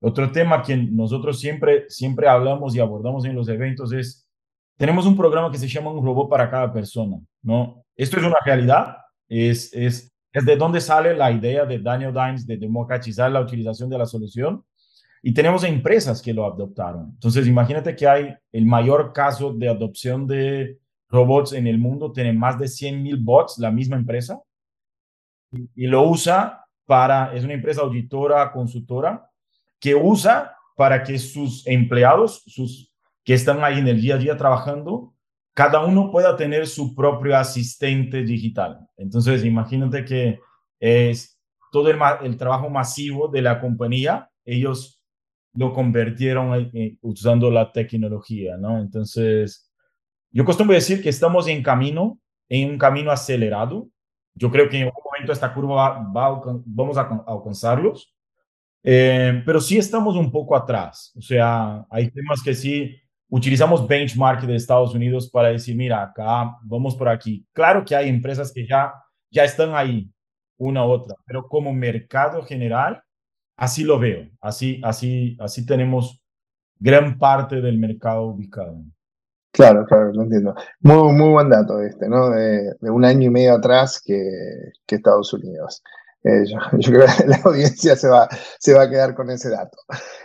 Otro 0.00 0.32
tema 0.32 0.62
que 0.62 0.74
nosotros 0.78 1.38
siempre, 1.38 1.84
siempre 1.90 2.26
hablamos 2.26 2.74
y 2.74 2.80
abordamos 2.80 3.26
en 3.26 3.34
los 3.34 3.50
eventos 3.50 3.92
es, 3.92 4.26
tenemos 4.78 5.04
un 5.04 5.14
programa 5.14 5.52
que 5.52 5.58
se 5.58 5.68
llama 5.68 5.90
Un 5.90 6.02
Robot 6.02 6.30
para 6.30 6.50
cada 6.50 6.72
persona, 6.72 7.18
¿no? 7.42 7.84
Esto 7.94 8.16
es 8.16 8.24
una 8.24 8.38
realidad, 8.46 8.96
es, 9.28 9.70
es, 9.74 10.10
es 10.32 10.46
de 10.46 10.56
dónde 10.56 10.80
sale 10.80 11.14
la 11.14 11.30
idea 11.30 11.66
de 11.66 11.80
Daniel 11.80 12.14
Dines 12.14 12.46
de 12.46 12.56
democratizar 12.56 13.30
la 13.30 13.42
utilización 13.42 13.90
de 13.90 13.98
la 13.98 14.06
solución 14.06 14.64
y 15.22 15.34
tenemos 15.34 15.64
empresas 15.64 16.22
que 16.22 16.32
lo 16.32 16.46
adoptaron. 16.46 17.10
Entonces, 17.12 17.46
imagínate 17.46 17.94
que 17.94 18.08
hay 18.08 18.34
el 18.52 18.64
mayor 18.64 19.12
caso 19.12 19.52
de 19.52 19.68
adopción 19.68 20.26
de 20.26 20.78
robots 21.12 21.52
en 21.52 21.66
el 21.66 21.78
mundo, 21.78 22.10
tiene 22.10 22.32
más 22.32 22.58
de 22.58 22.66
100 22.66 23.02
mil 23.02 23.18
bots, 23.18 23.58
la 23.58 23.70
misma 23.70 23.96
empresa, 23.96 24.40
y, 25.74 25.86
lo 25.86 26.08
usa 26.08 26.64
para, 26.86 27.34
es 27.34 27.44
una 27.44 27.52
empresa 27.52 27.82
auditora, 27.82 28.50
consultora, 28.50 29.30
que 29.78 29.94
usa 29.94 30.56
para 30.74 31.02
que 31.02 31.18
sus 31.18 31.66
empleados, 31.66 32.42
sus 32.46 32.90
que 33.24 33.34
están 33.34 33.62
ahí 33.62 33.78
en 33.78 33.86
el 33.86 34.00
día 34.00 34.14
a 34.14 34.18
día 34.18 34.36
trabajando, 34.36 35.14
cada 35.54 35.84
uno 35.84 36.10
pueda 36.10 36.36
tener 36.36 36.66
su 36.66 36.94
propio 36.94 37.36
asistente 37.36 38.22
digital. 38.22 38.88
Entonces, 38.96 39.44
imagínate 39.44 40.04
que 40.04 40.40
es 40.80 41.38
todo 41.70 41.90
el, 41.90 41.98
el 42.22 42.36
trabajo 42.36 42.70
masivo 42.70 43.28
de 43.28 43.42
la 43.42 43.60
compañía, 43.60 44.30
ellos 44.44 45.02
lo 45.54 45.74
convirtieron 45.74 46.70
usando 47.02 47.50
la 47.50 47.70
tecnología, 47.70 48.56
¿no? 48.56 48.80
Entonces, 48.80 49.71
yo 50.32 50.44
costumbro 50.44 50.74
decir 50.74 51.02
que 51.02 51.10
estamos 51.10 51.46
en 51.46 51.62
camino, 51.62 52.18
en 52.48 52.70
un 52.70 52.78
camino 52.78 53.10
acelerado. 53.10 53.88
Yo 54.34 54.50
creo 54.50 54.68
que 54.68 54.78
en 54.78 54.84
algún 54.84 55.02
momento 55.04 55.32
esta 55.32 55.52
curva 55.52 56.00
va, 56.00 56.40
vamos 56.64 56.96
a, 56.96 57.22
alcanzarlos, 57.26 58.14
eh, 58.82 59.42
pero 59.44 59.60
sí 59.60 59.76
estamos 59.76 60.16
un 60.16 60.32
poco 60.32 60.56
atrás. 60.56 61.12
O 61.16 61.20
sea, 61.20 61.84
hay 61.90 62.10
temas 62.10 62.42
que 62.42 62.54
sí 62.54 62.96
utilizamos 63.28 63.86
benchmark 63.86 64.42
de 64.42 64.56
Estados 64.56 64.94
Unidos 64.94 65.30
para 65.30 65.48
decir, 65.48 65.76
mira, 65.76 66.02
acá 66.02 66.56
vamos 66.62 66.96
por 66.96 67.08
aquí. 67.08 67.46
Claro 67.52 67.84
que 67.84 67.94
hay 67.94 68.08
empresas 68.08 68.52
que 68.52 68.66
ya, 68.66 68.92
ya 69.30 69.44
están 69.44 69.74
ahí, 69.74 70.10
una 70.56 70.84
u 70.86 70.90
otra, 70.90 71.14
pero 71.26 71.46
como 71.46 71.72
mercado 71.72 72.42
general, 72.42 73.02
así 73.56 73.84
lo 73.84 73.98
veo. 73.98 74.28
Así, 74.40 74.80
así, 74.82 75.36
así 75.40 75.66
tenemos 75.66 76.22
gran 76.78 77.18
parte 77.18 77.60
del 77.60 77.78
mercado 77.78 78.24
ubicado. 78.24 78.82
Claro, 79.52 79.84
claro, 79.86 80.12
lo 80.12 80.22
entiendo. 80.22 80.54
Muy, 80.80 81.12
muy 81.12 81.30
buen 81.30 81.50
dato 81.50 81.80
este, 81.82 82.08
¿no? 82.08 82.30
De, 82.30 82.74
un 82.80 83.04
año 83.04 83.26
y 83.26 83.30
medio 83.30 83.54
atrás 83.54 84.00
que, 84.04 84.72
Estados 84.88 85.32
Unidos. 85.32 85.82
Eh, 86.24 86.44
yo, 86.78 86.92
creo 86.92 87.06
que 87.06 87.26
la 87.26 87.36
audiencia 87.44 87.96
se 87.96 88.08
va, 88.08 88.28
se 88.58 88.74
va 88.74 88.82
a 88.84 88.90
quedar 88.90 89.14
con 89.14 89.30
ese 89.30 89.50
dato. 89.50 89.78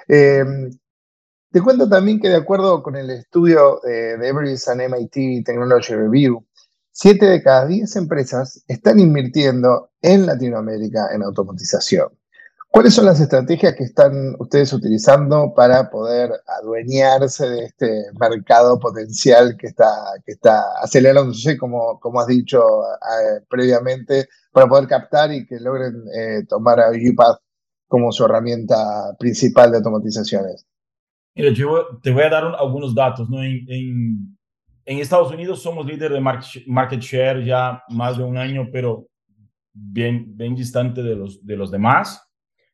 Em, 0.07 0.71
te 1.51 1.61
cuento 1.61 1.89
también 1.89 2.19
que 2.19 2.29
de 2.29 2.35
acuerdo 2.37 2.81
con 2.83 2.95
el 2.95 3.09
estudio 3.09 3.79
de 3.83 4.13
Everest 4.27 4.69
and 4.69 4.81
MIT 4.81 5.45
Technology 5.45 5.93
Review, 5.93 6.45
siete 6.91 7.25
de 7.27 7.43
cada 7.43 7.65
diez 7.67 7.95
empresas 7.95 8.63
están 8.67 8.99
invirtiendo 8.99 9.91
en 10.01 10.25
Latinoamérica 10.25 11.09
en 11.13 11.23
automatización. 11.23 12.09
¿Cuáles 12.69 12.93
son 12.93 13.05
las 13.05 13.19
estrategias 13.19 13.75
que 13.75 13.85
están 13.85 14.35
ustedes 14.39 14.71
utilizando 14.73 15.53
para 15.55 15.89
poder 15.89 16.31
adueñarse 16.59 17.49
de 17.49 17.65
este 17.65 18.03
mercado 18.19 18.77
potencial 18.79 19.55
que 19.57 19.67
está, 19.67 19.89
que 20.25 20.33
está 20.33 20.61
acelerándose, 20.81 21.57
como, 21.57 21.99
como 21.99 22.19
has 22.19 22.27
dicho 22.27 22.59
eh, 22.59 23.41
previamente, 23.49 24.27
para 24.51 24.67
poder 24.67 24.87
captar 24.87 25.33
y 25.33 25.45
que 25.47 25.59
logren 25.59 25.93
eh, 26.13 26.45
tomar 26.47 26.79
a 26.79 26.89
UPath 26.89 27.39
como 27.87 28.11
su 28.11 28.25
herramienta 28.25 28.75
principal 29.17 29.71
de 29.71 29.77
automatizaciones? 29.77 30.67
Mira, 31.35 31.51
yo 31.51 31.99
te 32.01 32.11
voy 32.11 32.23
a 32.23 32.29
dar 32.29 32.43
algunos 32.43 32.93
datos. 32.93 33.29
¿no? 33.29 33.41
En, 33.43 33.65
en, 33.69 34.37
en, 34.85 34.99
Estados 34.99 35.31
Unidos 35.31 35.61
somos 35.61 35.85
líder 35.85 36.11
de 36.11 36.19
market 36.19 36.99
share 36.99 37.45
ya 37.45 37.81
más 37.89 38.17
de 38.17 38.23
un 38.23 38.37
año, 38.37 38.67
pero 38.71 39.07
bien, 39.73 40.35
bien 40.35 40.55
distante 40.55 41.01
de 41.01 41.15
los, 41.15 41.45
de 41.45 41.55
los 41.55 41.71
demás. 41.71 42.26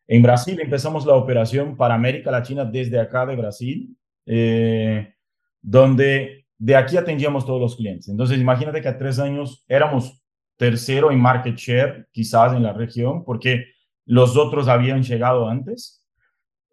En 0.08 0.22
Brasil 0.22 0.60
empezamos 0.60 1.06
la 1.06 1.16
operación 1.16 1.78
para 1.78 1.96
América 1.96 2.32
Latina 2.32 2.66
desde 2.66 3.00
acá 3.00 3.26
de 3.26 3.36
Brasil, 3.36 3.98
eh, 4.26 5.14
donde 5.62 6.46
de 6.58 6.76
aquí 6.76 6.98
atendíamos 6.98 7.46
todos 7.46 7.62
los 7.62 7.76
clientes. 7.76 8.10
Entonces, 8.10 8.40
imagínate 8.40 8.82
que 8.82 8.88
a 8.88 8.98
tres 8.98 9.20
años 9.20 9.64
éramos 9.68 10.22
tercero 10.58 11.12
en 11.12 11.20
market 11.20 11.56
share, 11.56 12.08
quizás 12.12 12.54
en 12.54 12.64
la 12.64 12.74
región, 12.74 13.24
porque 13.24 13.66
los 14.06 14.38
otros 14.38 14.68
habían 14.68 15.04
llegado 15.04 15.48
antes. 15.48 16.06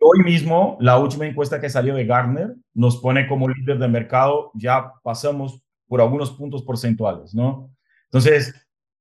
Hoy 0.01 0.21
mismo, 0.25 0.77
la 0.81 0.99
última 0.99 1.27
encuesta 1.27 1.61
que 1.61 1.69
salió 1.69 1.95
de 1.95 2.07
Gartner 2.07 2.55
nos 2.75 2.97
pone 2.99 3.27
como 3.27 3.49
líder 3.49 3.79
de 3.79 3.89
mercado, 3.89 4.51
ya 4.55 4.93
pasamos 5.03 5.63
por 5.87 6.01
algunos 6.01 6.31
puntos 6.31 6.63
porcentuales, 6.63 7.35
¿no? 7.35 7.71
Entonces, 8.05 8.55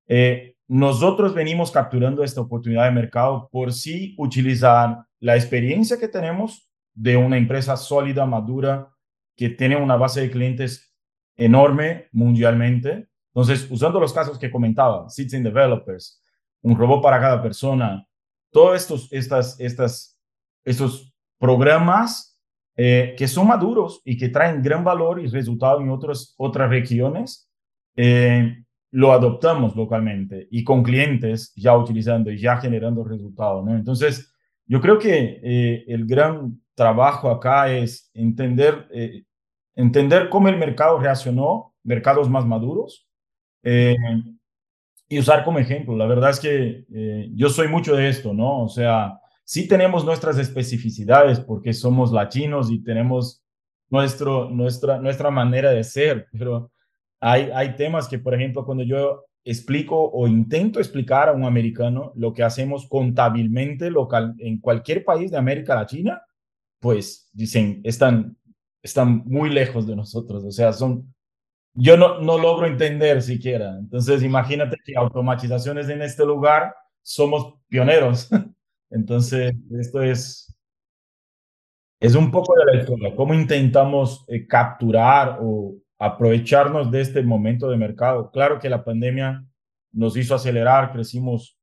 eh, 0.08 0.56
nosotros 0.70 1.34
venimos 1.34 1.72
capturando 1.72 2.24
esta 2.24 2.42
oportunidad 2.42 2.86
de 2.86 2.92
mercado 2.92 3.50
por 3.52 3.74
sí 3.74 4.14
utilizar 4.20 5.04
la 5.20 5.36
experiencia 5.36 5.98
que 5.98 6.08
tenemos 6.08 6.70
de 6.94 7.18
una 7.18 7.38
empresa 7.38 7.76
sólida, 7.76 8.28
madura, 8.28 8.88
que 9.36 9.50
tiene 9.50 9.76
una 9.78 9.96
base 9.96 10.22
de 10.22 10.30
clientes 10.30 10.96
enorme 11.36 12.08
mundialmente. 12.12 13.10
Entonces, 13.34 13.70
usando 13.72 14.00
los 14.00 14.14
casos 14.14 14.38
que 14.38 14.52
comentaba, 14.52 15.10
Citizen 15.10 15.44
Developers, 15.44 16.22
un 16.62 16.78
robot 16.78 17.02
para 17.02 17.20
cada 17.20 17.42
persona, 17.42 18.06
todos 18.52 18.78
estos, 18.78 19.12
estas, 19.12 19.60
estas, 19.60 20.20
estos 20.64 21.12
programas 21.40 22.40
eh, 22.78 23.16
que 23.18 23.28
son 23.28 23.48
maduros 23.48 24.02
y 24.06 24.18
que 24.18 24.30
traen 24.30 24.62
gran 24.62 24.84
valor 24.84 25.20
y 25.20 25.26
resultado 25.26 25.82
en 25.82 25.90
otras 25.90 26.36
otras 26.38 26.70
regiones, 26.70 27.50
eh, 27.96 28.64
lo 28.92 29.12
adoptamos 29.14 29.76
localmente 29.76 30.48
y 30.50 30.64
con 30.64 30.84
clientes 30.84 31.54
ya 31.56 31.78
utilizando 31.78 32.32
y 32.32 32.40
ya 32.40 32.58
generando 32.58 33.04
resultados, 33.04 33.64
¿no? 33.64 33.76
Entonces, 33.76 34.34
yo 34.66 34.82
creo 34.82 34.98
que 35.00 35.40
eh, 35.44 35.86
el 35.88 36.06
gran 36.06 36.62
trabajo 36.76 37.30
acá 37.30 37.72
es 37.72 38.10
entender, 38.14 38.88
eh, 38.94 39.24
entender 39.76 40.30
cómo 40.30 40.48
el 40.50 40.58
mercado 40.58 41.00
reaccionó, 41.00 41.76
mercados 41.84 42.30
más 42.30 42.46
maduros, 42.46 43.08
eh, 43.64 43.96
y 45.08 45.20
usar 45.20 45.44
como 45.44 45.60
ejemplo. 45.60 45.98
La 45.98 46.06
verdad 46.06 46.30
es 46.30 46.40
que 46.40 46.86
yo 47.34 47.50
soy 47.50 47.68
mucho 47.68 47.96
de 47.96 48.10
esto, 48.10 48.32
¿no? 48.32 48.64
O 48.64 48.70
sea, 48.70 49.20
sí 49.44 49.68
tenemos 49.68 50.06
nuestras 50.06 50.38
especificidades 50.38 51.40
porque 51.40 51.74
somos 51.74 52.12
latinos 52.12 52.70
y 52.70 52.84
tenemos 52.84 53.44
nuestro, 53.90 54.50
nuestra, 54.52 55.00
nuestra 55.00 55.32
manera 55.32 55.72
de 55.72 55.84
ser, 55.84 56.28
pero 56.32 56.72
hay, 57.20 57.50
hay 57.54 57.76
temas 57.76 58.08
que, 58.08 58.20
por 58.20 58.34
ejemplo, 58.34 58.66
cuando 58.66 58.84
yo 58.84 59.26
explico 59.44 60.10
o 60.12 60.28
intento 60.28 60.80
explicar 60.80 61.30
a 61.30 61.34
un 61.34 61.44
americano 61.44 62.12
lo 62.16 62.34
que 62.34 62.44
hacemos 62.44 62.88
contabilmente 62.88 63.90
local 63.90 64.36
en 64.40 64.60
cualquier 64.60 65.04
país 65.04 65.32
de 65.32 65.38
América 65.38 65.76
Latina, 65.76 66.22
pues 66.80 67.30
dicen, 67.34 67.82
están, 67.84 68.38
están 68.82 69.24
muy 69.26 69.50
lejos 69.50 69.88
de 69.88 69.96
nosotros, 69.96 70.44
o 70.44 70.52
sea, 70.52 70.72
son, 70.74 71.14
yo 71.74 71.98
no, 71.98 72.20
no 72.22 72.38
logro 72.38 72.68
entender 72.68 73.22
siquiera. 73.22 73.78
Entonces, 73.78 74.24
imagínate 74.24 74.78
que 74.84 74.96
automatizaciones 74.96 75.90
en 75.90 76.02
este 76.02 76.26
lugar 76.26 76.74
somos 77.02 77.56
pioneros. 77.68 78.30
Entonces, 78.90 79.54
esto 79.80 80.02
es, 80.02 80.56
es 82.00 82.16
un 82.16 82.32
poco 82.32 82.54
de 82.58 82.66
la 82.66 82.82
historia, 82.82 83.16
cómo 83.16 83.34
intentamos 83.34 84.26
eh, 84.28 84.48
capturar 84.48 85.40
o 85.42 85.76
aprovecharnos 86.00 86.90
de 86.90 87.02
este 87.02 87.22
momento 87.22 87.70
de 87.70 87.78
mercado. 87.78 88.32
Claro 88.32 88.58
que 88.60 88.70
la 88.70 88.84
pandemia 88.84 89.46
nos 89.92 90.16
hizo 90.16 90.34
acelerar, 90.34 90.94
crecimos 90.94 91.58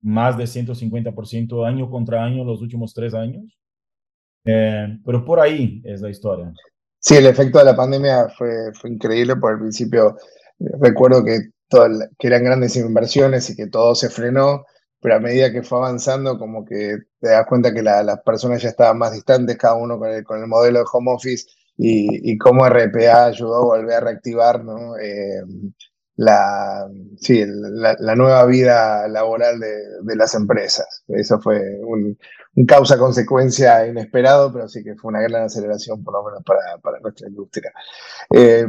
más 0.00 0.38
de 0.38 0.44
150% 0.44 1.66
año 1.66 1.90
contra 1.90 2.24
año 2.24 2.44
los 2.44 2.60
últimos 2.62 2.94
tres 2.94 3.14
años, 3.14 3.58
eh, 4.44 4.98
pero 5.04 5.24
por 5.24 5.40
ahí 5.40 5.82
es 5.84 6.00
la 6.00 6.10
historia. 6.10 6.52
Sí, 7.00 7.16
el 7.16 7.26
efecto 7.26 7.58
de 7.58 7.64
la 7.64 7.76
pandemia 7.76 8.28
fue, 8.28 8.72
fue 8.74 8.90
increíble. 8.90 9.36
Por 9.36 9.54
el 9.54 9.60
principio 9.60 10.16
recuerdo 10.58 11.24
que, 11.24 11.50
todo 11.68 11.88
que 12.18 12.28
eran 12.28 12.44
grandes 12.44 12.76
inversiones 12.76 13.50
y 13.50 13.56
que 13.56 13.66
todo 13.66 13.94
se 13.94 14.08
frenó, 14.08 14.64
pero 15.00 15.16
a 15.16 15.20
medida 15.20 15.52
que 15.52 15.62
fue 15.62 15.78
avanzando, 15.78 16.38
como 16.38 16.64
que 16.64 16.98
te 17.20 17.30
das 17.30 17.46
cuenta 17.46 17.74
que 17.74 17.82
las 17.82 18.20
personas 18.22 18.62
ya 18.62 18.68
estaban 18.68 18.98
más 18.98 19.12
distantes, 19.12 19.56
cada 19.56 19.74
uno 19.74 19.98
con 19.98 20.10
el, 20.10 20.24
con 20.24 20.40
el 20.40 20.46
modelo 20.46 20.78
de 20.78 20.84
home 20.90 21.12
office 21.12 21.46
y, 21.76 22.38
cómo 22.38 22.68
RPA 22.68 23.26
ayudó 23.26 23.56
a 23.56 23.64
volver 23.64 23.94
a 23.94 24.00
reactivar 24.00 24.64
¿no? 24.64 24.96
Eh, 24.96 25.42
la, 26.16 26.88
sí, 27.16 27.44
la, 27.46 28.14
nueva 28.14 28.46
vida 28.46 29.08
laboral 29.08 29.58
de, 29.58 30.16
las 30.16 30.34
empresas. 30.34 31.04
Eso 31.08 31.40
fue 31.40 31.60
un, 31.84 32.16
causa-consecuencia 32.66 33.86
inesperado, 33.88 34.52
pero 34.52 34.68
sí 34.68 34.84
que 34.84 34.94
fue 34.94 35.08
una 35.08 35.22
gran 35.22 35.44
aceleración, 35.44 36.04
por 36.04 36.14
lo 36.14 36.24
menos 36.24 36.44
para, 36.44 36.78
para 36.80 37.00
nuestra 37.00 37.28
industria. 37.28 37.72
Eh, 38.30 38.64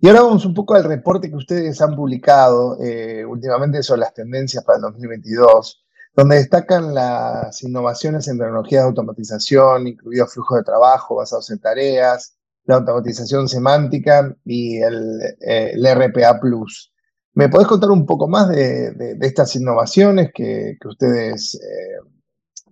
y 0.00 0.08
ahora 0.08 0.22
vamos 0.22 0.44
un 0.44 0.54
poco 0.54 0.74
al 0.74 0.84
reporte 0.84 1.30
que 1.30 1.36
ustedes 1.36 1.80
han 1.80 1.94
publicado 1.94 2.76
eh, 2.82 3.24
últimamente 3.24 3.82
sobre 3.82 4.00
las 4.00 4.14
tendencias 4.14 4.64
para 4.64 4.76
el 4.76 4.82
2022 4.82 5.84
donde 6.14 6.36
destacan 6.36 6.94
las 6.94 7.62
innovaciones 7.62 8.28
en 8.28 8.38
tecnologías 8.38 8.82
de 8.82 8.88
automatización, 8.88 9.86
incluidos 9.86 10.32
flujos 10.32 10.58
de 10.58 10.64
trabajo 10.64 11.16
basados 11.16 11.50
en 11.50 11.58
tareas, 11.58 12.36
la 12.64 12.76
automatización 12.76 13.48
semántica 13.48 14.34
y 14.44 14.78
el, 14.78 15.20
eh, 15.40 15.94
RPA 15.94 16.38
Plus. 16.40 16.92
¿Me 17.34 17.48
podés 17.48 17.66
contar 17.66 17.90
un 17.90 18.04
poco 18.04 18.28
más 18.28 18.48
de, 18.50 19.16
estas 19.22 19.56
innovaciones 19.56 20.30
que, 20.34 20.76
ustedes 20.84 21.54
eh, 21.54 22.06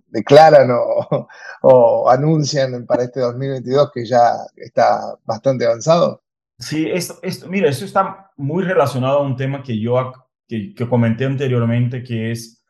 declaran 0.07 0.69
o, 1.63 2.09
anuncian 2.09 2.85
para 2.85 3.03
este 3.03 3.21
2022 3.21 3.91
que 3.91 4.05
ya 4.05 4.35
está 4.55 5.15
bastante 5.25 5.65
avanzado? 5.65 6.21
Sí, 6.59 6.87
esto, 6.91 7.15
esto, 7.23 7.47
mira, 7.47 7.69
eso 7.69 7.85
está 7.85 8.31
muy 8.37 8.63
relacionado 8.63 9.17
a 9.17 9.23
un 9.23 9.35
tema 9.35 9.63
que 9.63 9.79
yo 9.79 10.13
que 10.47 10.87
comenté 10.87 11.25
anteriormente, 11.25 12.03
que 12.03 12.31
es 12.31 12.60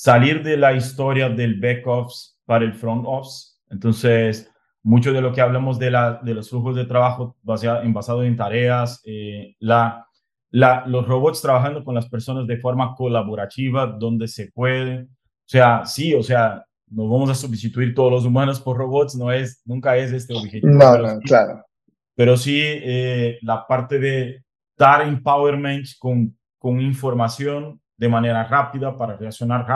salir 0.00 0.42
de 0.42 0.56
la 0.56 0.72
historia 0.72 1.28
del 1.28 1.60
back 1.60 1.86
office 1.86 2.30
para 2.46 2.64
el 2.64 2.72
front 2.72 3.04
office. 3.06 3.58
Entonces, 3.68 4.50
mucho 4.82 5.12
de 5.12 5.20
lo 5.20 5.30
que 5.30 5.42
hablamos 5.42 5.78
de, 5.78 5.90
la, 5.90 6.18
de 6.22 6.32
los 6.32 6.48
flujos 6.48 6.74
de 6.74 6.86
trabajo 6.86 7.36
basado, 7.42 7.82
en, 7.82 7.92
basado 7.92 8.24
en 8.24 8.34
tareas, 8.34 9.02
eh, 9.04 9.56
la, 9.58 10.06
la, 10.52 10.86
los 10.86 11.06
robots 11.06 11.42
trabajando 11.42 11.84
con 11.84 11.94
las 11.94 12.08
personas 12.08 12.46
de 12.46 12.56
forma 12.56 12.94
colaborativa, 12.94 13.86
donde 13.88 14.26
se 14.26 14.50
puede. 14.50 15.02
O 15.02 15.08
sea, 15.44 15.84
sí, 15.84 16.14
o 16.14 16.22
sea, 16.22 16.64
no 16.88 17.06
vamos 17.06 17.28
a 17.28 17.34
sustituir 17.34 17.94
todos 17.94 18.10
los 18.10 18.24
humanos 18.24 18.58
por 18.58 18.78
robots, 18.78 19.16
no 19.16 19.30
es, 19.30 19.60
nunca 19.66 19.98
es 19.98 20.12
este 20.12 20.32
objetivo. 20.32 20.72
No, 20.72 20.96
no, 20.96 21.20
claro. 21.20 21.62
Pero 22.14 22.38
sí, 22.38 22.58
eh, 22.62 23.38
la 23.42 23.66
parte 23.66 23.98
de 23.98 24.44
dar 24.78 25.02
empowerment 25.02 25.86
con, 25.98 26.38
con 26.58 26.80
información 26.80 27.79
de 28.00 28.08
manera 28.08 28.44
rápida, 28.44 28.96
para 28.96 29.14
reaccionar 29.14 29.66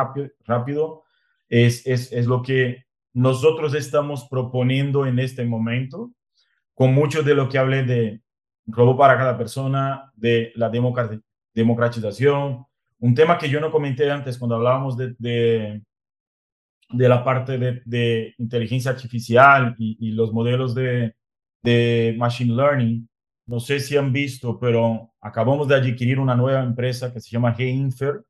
rápido, 0.47 1.05
es, 1.47 1.87
es, 1.87 2.11
es 2.11 2.27
lo 2.27 2.41
que 2.43 2.87
nosotros 3.13 3.75
estamos 3.75 4.27
proponiendo 4.31 5.05
en 5.05 5.19
este 5.19 5.45
momento, 5.45 6.11
con 6.73 6.95
mucho 6.95 7.23
de 7.23 7.35
lo 7.35 7.51
que 7.51 7.59
hablé 7.59 7.83
de 7.85 8.23
robo 8.67 8.97
para 8.97 9.19
cada 9.19 9.37
persona, 9.37 10.11
de 10.17 10.53
la 10.57 10.71
democratización, 11.53 12.65
un 12.99 13.15
tema 13.15 13.37
que 13.37 13.51
yo 13.51 13.61
no 13.61 13.71
comenté 13.71 14.11
antes 14.11 14.39
cuando 14.39 14.57
hablábamos 14.57 14.97
de, 14.97 15.15
de, 15.19 15.83
la 17.09 17.23
parte 17.23 17.59
de, 17.59 17.83
de, 17.85 18.35
inteligencia 18.39 18.91
artificial 18.93 19.75
y, 19.79 19.99
y 20.01 20.13
los 20.13 20.33
modelos 20.33 20.75
de, 20.75 21.15
de 21.63 22.15
machine 22.17 22.55
learning, 22.55 23.07
no 23.47 23.61
sé 23.61 23.81
si 23.81 23.97
han 23.97 24.13
visto, 24.13 24.59
pero 24.59 25.13
acabamos 25.21 25.69
de 25.69 25.77
adquirir 25.77 26.19
una 26.19 26.35
nueva 26.35 26.63
empresa 26.63 27.13
que 27.13 27.21
se 27.21 27.31
llama 27.31 27.55
G-Infer. 27.55 28.23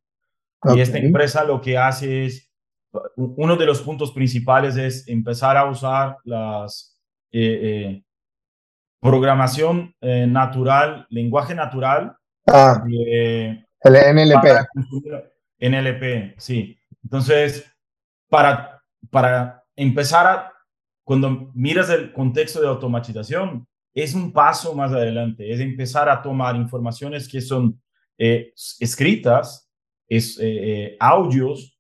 Y 0.75 0.81
esta 0.81 0.99
empresa 0.99 1.45
lo 1.45 1.61
que 1.61 1.77
hace 1.77 2.25
es, 2.25 2.51
uno 3.17 3.57
de 3.57 3.67
los 3.67 3.83
puntos 3.83 4.13
principales 4.13 4.77
es 4.77 5.07
empezar 5.09 5.57
a 5.57 5.69
usar 5.69 6.17
las 6.25 6.99
eh, 7.31 7.61
eh, 7.63 8.05
programación 9.01 9.95
eh, 10.01 10.27
natural, 10.27 11.07
lenguaje 11.11 11.55
natural. 11.55 12.17
Ah, 12.47 12.83
el 12.87 13.67
NLP. 13.85 14.47
NLP, 15.61 16.35
sí. 16.39 16.79
Entonces, 17.03 17.71
para, 18.29 18.83
para 19.11 19.63
empezar 19.77 20.27
a, 20.27 20.53
cuando 21.05 21.51
miras 21.55 21.91
el 21.91 22.13
contexto 22.13 22.61
de 22.61 22.69
automatización, 22.69 23.67
es 23.95 24.15
un 24.15 24.33
paso 24.33 24.75
más 24.75 24.93
adelante, 24.93 25.51
es 25.51 25.61
empezar 25.61 26.09
a 26.09 26.21
tomar 26.21 26.57
informaciones 26.57 27.29
que 27.29 27.41
son 27.41 27.81
eh, 28.19 28.53
escritas, 28.81 29.71
es, 30.09 30.39
eh, 30.39 30.45
eh, 30.45 30.97
audios, 30.99 31.71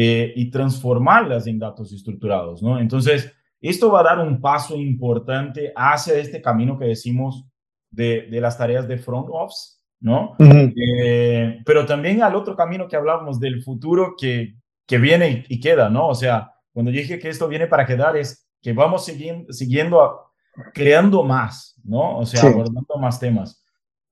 y 0.00 0.48
transformarlas 0.52 1.48
en 1.48 1.58
datos 1.58 1.92
estructurados, 1.92 2.62
¿no? 2.62 2.78
Entonces, 2.78 3.32
esto 3.60 3.90
va 3.90 3.98
a 4.00 4.04
dar 4.04 4.20
un 4.20 4.40
paso 4.40 4.76
importante 4.76 5.72
hacia 5.74 6.14
este 6.14 6.40
camino 6.40 6.78
que 6.78 6.84
decimos 6.84 7.44
de, 7.90 8.28
de 8.30 8.40
las 8.40 8.56
tareas 8.56 8.86
de 8.86 8.96
front 8.96 9.26
office, 9.28 9.80
¿no? 9.98 10.36
pero 10.38 11.84
también 11.84 12.22
al 12.22 12.36
otro 12.36 12.54
camino 12.54 12.86
que 12.86 12.94
hablábamos 12.94 13.40
del 13.40 13.60
futuro 13.60 14.14
que, 14.16 14.54
que 14.86 14.98
viene 14.98 15.44
y, 15.48 15.58
queda, 15.58 15.90
¿no? 15.90 16.06
O 16.06 16.14
sea, 16.14 16.52
cuando 16.72 16.92
dije 16.92 17.18
que 17.18 17.28
esto 17.28 17.48
viene 17.48 17.66
para 17.66 17.84
quedar 17.84 18.16
es 18.16 18.48
que 18.62 18.72
vamos 18.72 19.04
siguiendo, 19.04 19.52
siguiendo 19.52 20.27
creando 20.72 21.22
más, 21.24 21.78
¿no? 21.84 22.18
O 22.18 22.26
sea, 22.26 22.48
abordando 22.48 22.96
más 22.98 23.18
temas. 23.18 23.64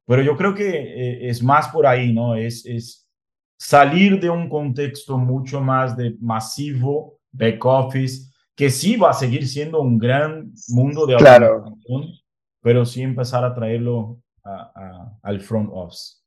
Pero 0.06 0.22
yo 0.22 0.36
creo 0.36 0.54
que 0.54 0.68
eh, 0.68 1.28
es 1.28 1.42
más 1.42 1.68
por 1.68 1.86
ahí, 1.86 2.12
¿no? 2.12 2.34
Es, 2.34 2.64
es 2.66 3.08
salir 3.58 4.20
de 4.20 4.30
un 4.30 4.48
contexto 4.48 5.18
mucho 5.18 5.60
más 5.60 5.96
de 5.96 6.16
masivo, 6.20 7.18
back 7.32 7.64
office, 7.64 8.30
que 8.54 8.70
sí 8.70 8.96
va 8.96 9.10
a 9.10 9.14
seguir 9.14 9.46
siendo 9.46 9.80
un 9.80 9.98
gran 9.98 10.52
mundo 10.68 11.06
de 11.06 11.16
claro. 11.16 11.76
pero 12.62 12.84
sí 12.84 13.02
empezar 13.02 13.44
a 13.44 13.54
traerlo 13.54 14.18
al 15.22 15.40
front 15.40 15.70
office. 15.72 16.22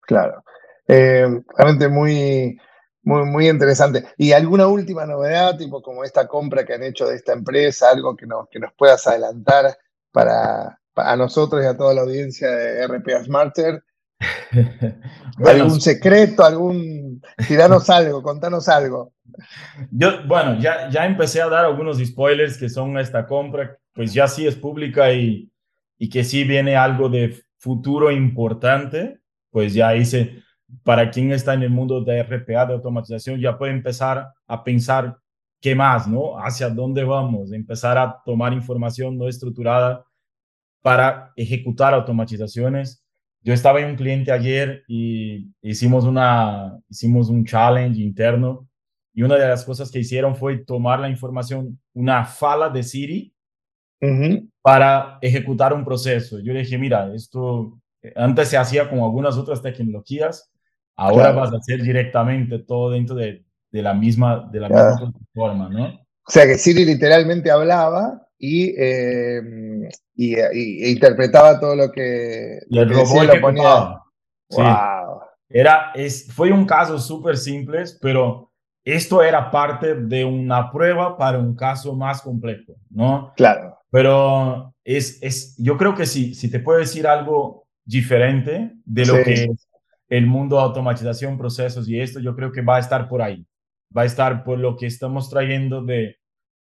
Claro. 0.00 0.42
Eh, 0.86 1.26
realmente 1.56 1.88
muy, 1.88 2.58
muy, 3.04 3.24
muy 3.24 3.48
interesante. 3.48 4.04
¿Y 4.16 4.32
alguna 4.32 4.66
última 4.66 5.06
novedad, 5.06 5.56
tipo 5.56 5.82
como 5.82 6.04
esta 6.04 6.26
compra 6.26 6.64
que 6.64 6.74
han 6.74 6.82
hecho 6.82 7.06
de 7.06 7.16
esta 7.16 7.32
empresa, 7.32 7.90
algo 7.90 8.16
que 8.16 8.26
nos, 8.26 8.48
que 8.48 8.58
nos 8.58 8.72
puedas 8.74 9.06
adelantar 9.06 9.76
para, 10.10 10.78
a 10.96 11.16
nosotros 11.16 11.62
y 11.62 11.66
a 11.66 11.76
toda 11.76 11.94
la 11.94 12.02
audiencia 12.02 12.50
de 12.50 12.86
RPA 12.86 13.24
Smarter? 13.24 13.82
¿Algún 15.44 15.80
secreto? 15.80 16.44
algún 16.44 17.20
Tiranos 17.46 17.90
algo, 17.90 18.22
contanos 18.22 18.68
algo. 18.68 19.12
Yo, 19.90 20.26
bueno, 20.26 20.58
ya, 20.60 20.88
ya 20.90 21.04
empecé 21.04 21.42
a 21.42 21.48
dar 21.48 21.64
algunos 21.64 21.98
spoilers 21.98 22.56
que 22.56 22.68
son 22.68 22.98
esta 22.98 23.26
compra, 23.26 23.76
pues 23.92 24.12
ya 24.14 24.28
sí 24.28 24.46
es 24.46 24.54
pública 24.54 25.12
y, 25.12 25.50
y 25.98 26.08
que 26.08 26.24
sí 26.24 26.44
viene 26.44 26.76
algo 26.76 27.08
de 27.08 27.42
futuro 27.58 28.10
importante, 28.10 29.20
pues 29.50 29.74
ya 29.74 29.94
hice, 29.94 30.42
para 30.82 31.10
quien 31.10 31.32
está 31.32 31.54
en 31.54 31.62
el 31.62 31.70
mundo 31.70 32.02
de 32.02 32.22
RPA, 32.22 32.66
de 32.66 32.74
automatización, 32.74 33.40
ya 33.40 33.56
puede 33.56 33.72
empezar 33.72 34.32
a 34.46 34.64
pensar 34.64 35.18
qué 35.60 35.74
más, 35.74 36.06
¿no? 36.06 36.38
Hacia 36.38 36.68
dónde 36.68 37.04
vamos, 37.04 37.52
empezar 37.52 37.96
a 37.96 38.22
tomar 38.24 38.52
información 38.52 39.16
no 39.16 39.28
estructurada 39.28 40.04
para 40.82 41.32
ejecutar 41.36 41.94
automatizaciones. 41.94 43.02
Yo 43.40 43.52
estaba 43.52 43.80
en 43.80 43.90
un 43.90 43.96
cliente 43.96 44.32
ayer 44.32 44.84
y 44.86 45.50
hicimos, 45.62 46.04
una, 46.04 46.78
hicimos 46.88 47.28
un 47.28 47.44
challenge 47.44 48.00
interno 48.00 48.68
y 49.12 49.22
una 49.22 49.36
de 49.36 49.48
las 49.48 49.64
cosas 49.64 49.90
que 49.90 50.00
hicieron 50.00 50.34
fue 50.34 50.58
tomar 50.58 51.00
la 51.00 51.08
información, 51.08 51.80
una 51.92 52.24
fala 52.24 52.68
de 52.68 52.82
Siri, 52.82 53.34
para 54.60 55.18
ejecutar 55.22 55.72
un 55.72 55.84
proceso. 55.84 56.38
Yo 56.40 56.52
le 56.52 56.60
dije, 56.60 56.76
mira, 56.76 57.10
esto 57.14 57.80
antes 58.16 58.48
se 58.48 58.56
hacía 58.56 58.88
con 58.90 59.00
algunas 59.00 59.36
otras 59.36 59.62
tecnologías, 59.62 60.52
Ahora 60.96 61.32
vas 61.32 61.52
a 61.52 61.56
hacer 61.56 61.82
directamente 61.82 62.58
todo 62.60 62.90
dentro 62.90 63.16
de, 63.16 63.44
de 63.72 63.82
la 63.82 63.94
misma, 63.94 64.48
de 64.52 64.60
la 64.60 64.68
misma 64.68 64.96
plataforma, 64.96 65.68
¿no? 65.68 65.86
O 66.26 66.30
sea 66.30 66.46
que 66.46 66.56
Siri 66.56 66.84
literalmente 66.84 67.50
hablaba 67.50 68.26
y, 68.38 68.74
eh, 68.78 69.42
y, 70.14 70.90
interpretaba 70.90 71.60
todo 71.60 71.76
lo 71.76 71.92
que, 71.92 72.60
y 72.68 72.78
el 72.78 72.88
robot 72.88 73.26
lo 73.26 73.40
ponía. 73.40 74.00
Wow. 74.50 75.20
Era, 75.48 75.92
es, 75.94 76.32
fue 76.32 76.52
un 76.52 76.64
caso 76.66 76.98
súper 76.98 77.36
simple, 77.36 77.84
pero 78.00 78.52
esto 78.84 79.22
era 79.22 79.50
parte 79.50 79.94
de 79.94 80.24
una 80.24 80.70
prueba 80.70 81.16
para 81.16 81.38
un 81.38 81.54
caso 81.54 81.94
más 81.94 82.22
complejo, 82.22 82.74
¿no? 82.90 83.32
Claro. 83.36 83.78
Pero 83.90 84.74
es, 84.84 85.22
es, 85.22 85.56
yo 85.58 85.76
creo 85.76 85.94
que 85.94 86.06
sí, 86.06 86.34
si 86.34 86.50
te 86.50 86.60
puedo 86.60 86.78
decir 86.78 87.06
algo 87.06 87.66
diferente 87.84 88.72
de 88.84 89.06
lo 89.06 89.14
que 89.22 89.50
el 90.16 90.26
mundo 90.26 90.56
de 90.56 90.62
automatización, 90.62 91.36
procesos 91.36 91.88
y 91.88 92.00
esto, 92.00 92.20
yo 92.20 92.36
creo 92.36 92.52
que 92.52 92.62
va 92.62 92.76
a 92.76 92.78
estar 92.78 93.08
por 93.08 93.20
ahí. 93.20 93.44
Va 93.96 94.02
a 94.02 94.04
estar 94.04 94.44
por 94.44 94.60
lo 94.60 94.76
que 94.76 94.86
estamos 94.86 95.28
trayendo 95.28 95.82
de 95.82 96.18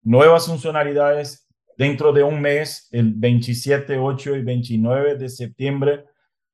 nuevas 0.03 0.45
funcionalidades 0.45 1.47
dentro 1.75 2.13
de 2.13 2.21
un 2.21 2.39
mes, 2.41 2.87
el 2.91 3.13
27, 3.15 3.97
8 3.97 4.35
y 4.35 4.43
29 4.43 5.15
de 5.15 5.29
septiembre. 5.29 6.05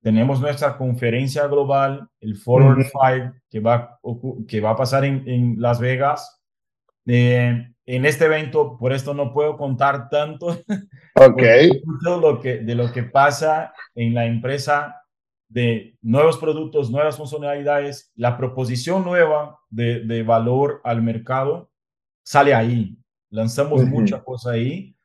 Tenemos 0.01 0.39
nuestra 0.39 0.77
conferencia 0.77 1.47
global, 1.47 2.07
el 2.21 2.37
Forward 2.37 2.85
5, 2.85 3.33
que 3.49 3.59
va, 3.59 3.99
que 4.47 4.61
va 4.61 4.69
a 4.69 4.77
pasar 4.77 5.03
en, 5.03 5.55
Las 5.59 5.81
Vegas. 5.81 6.41
Eh, 7.05 7.67
en 7.85 8.05
este 8.05 8.25
evento, 8.25 8.77
por 8.77 8.93
esto 8.93 9.13
no 9.13 9.33
puedo 9.33 9.57
contar 9.57 10.07
tanto 10.07 10.57
okay. 11.15 11.81
lo 12.01 12.39
que, 12.39 12.59
de 12.59 12.73
lo 12.73 12.89
que 12.93 13.03
pasa 13.03 13.73
en 13.95 14.13
la 14.13 14.25
empresa 14.25 15.01
de 15.47 15.97
nuevos 16.01 16.37
productos, 16.37 16.89
nuevas 16.89 17.17
funcionalidades, 17.17 18.11
la 18.15 18.37
proposición 18.37 19.03
nueva 19.03 19.59
de, 19.69 20.23
valor 20.23 20.81
al 20.83 21.01
mercado 21.01 21.69
sale 22.23 22.53
ahí. 22.53 22.97
Lanzamos 23.29 23.83
mucha 23.85 24.23
cosa 24.23 24.51
ahí 24.51 24.95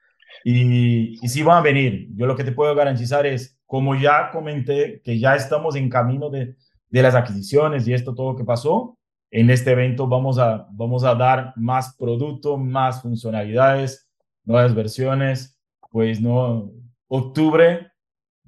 y, 0.45 1.19
y 1.25 1.29
sí 1.29 1.43
van 1.43 1.59
a 1.59 1.63
venir. 1.63 2.09
Yo 2.15 2.27
lo 2.27 2.37
que 2.37 2.45
te 2.45 2.53
puedo 2.53 2.75
garantizar 2.75 3.27
es, 3.27 3.59
como 3.67 3.95
ya 3.95 4.31
comenté, 4.31 5.01
que 5.05 5.19
ya 5.19 5.35
estamos 5.35 5.77
en 5.77 5.89
camino 5.89 6.31
de, 6.31 6.57
de 6.91 7.03
las 7.03 7.15
adquisiciones 7.15 7.87
y 7.87 7.95
esto 7.95 8.15
todo 8.15 8.37
que 8.37 8.45
pasó. 8.45 8.99
En 9.31 9.49
este 9.51 9.71
evento 9.71 10.09
vamos 10.09 10.39
a, 10.39 10.67
vamos 10.73 11.05
a 11.05 11.15
dar 11.15 11.53
más 11.57 11.95
producto, 11.97 12.57
más 12.57 13.01
funcionalidades, 13.01 14.11
nuevas 14.45 14.75
versiones. 14.75 15.59
Pues 15.91 16.21
no, 16.21 16.73
octubre 17.09 17.90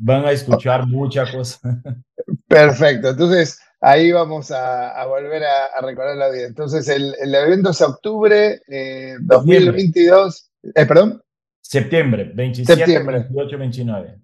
van 0.02 0.24
a 0.24 0.32
escuchar 0.32 0.86
mucha 0.86 1.30
cosa. 1.30 1.60
Perfecto, 2.48 3.10
entonces 3.10 3.60
ahí 3.80 4.10
vamos 4.12 4.50
a, 4.50 5.06
volver 5.06 5.44
a, 5.44 5.80
recordar 5.80 6.16
la 6.16 6.30
vida. 6.30 6.46
Entonces 6.46 6.88
el, 6.88 7.14
evento 7.34 7.70
es 7.70 7.80
octubre 7.80 8.60
2022, 9.20 10.50
eh, 10.62 10.72
eh, 10.74 10.86
perdón. 10.86 11.22
Septiembre, 11.60 12.32
27, 12.34 12.76
Septiembre. 12.76 13.18
28, 13.30 13.58
29. 13.58 14.18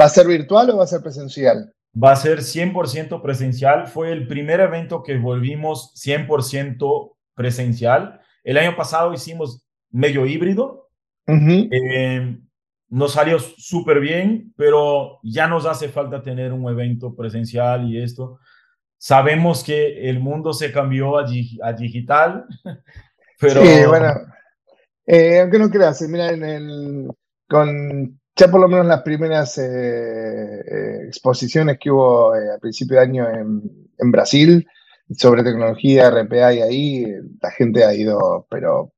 ¿Va 0.00 0.04
a 0.04 0.08
ser 0.08 0.26
virtual 0.26 0.70
o 0.70 0.76
va 0.78 0.84
a 0.84 0.88
ser 0.88 1.02
presencial? 1.02 1.74
Va 2.02 2.12
a 2.12 2.16
ser 2.16 2.38
100% 2.38 3.20
presencial. 3.20 3.86
Fue 3.88 4.12
el 4.12 4.26
primer 4.26 4.60
evento 4.60 5.02
que 5.02 5.16
volvimos 5.16 5.92
100% 5.94 7.12
presencial. 7.34 8.20
El 8.42 8.58
año 8.58 8.76
pasado 8.76 9.12
hicimos 9.12 9.64
medio 9.90 10.26
híbrido 10.26 10.88
nos 12.88 13.12
salió 13.12 13.38
súper 13.38 14.00
bien, 14.00 14.52
pero 14.56 15.18
ya 15.22 15.46
nos 15.48 15.66
hace 15.66 15.88
falta 15.88 16.22
tener 16.22 16.52
un 16.52 16.68
evento 16.70 17.14
presencial 17.14 17.88
y 17.88 18.02
esto. 18.02 18.38
Sabemos 18.98 19.64
que 19.64 20.08
el 20.08 20.20
mundo 20.20 20.52
se 20.52 20.72
cambió 20.72 21.18
a, 21.18 21.24
digital, 21.24 22.46
pero... 23.40 23.62
Sí, 23.62 23.86
bueno, 23.86 24.12
eh, 25.06 25.40
aunque 25.40 25.58
no 25.58 25.70
creas, 25.70 26.00
eh, 26.02 26.08
mira, 26.08 26.30
en 26.30 26.44
el, 26.44 27.08
con 27.48 28.20
ya 28.36 28.48
por 28.48 28.60
lo 28.60 28.68
menos 28.68 28.86
las 28.86 29.02
primeras 29.02 29.58
eh, 29.58 31.06
exposiciones 31.06 31.78
que 31.78 31.90
hubo 31.90 32.32
a 32.34 32.58
principio 32.60 32.96
de 32.96 33.02
año 33.02 33.28
en, 33.28 33.62
en 33.98 34.10
Brasil 34.10 34.66
sobre 35.16 35.44
tecnología, 35.44 36.10
RPA 36.10 36.54
y 36.54 36.60
ahí, 36.60 37.06
la 37.40 37.50
gente 37.50 37.84
ha 37.84 37.94
ido, 37.94 38.46
pero 38.50 38.92